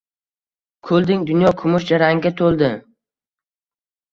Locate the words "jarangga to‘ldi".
1.91-2.71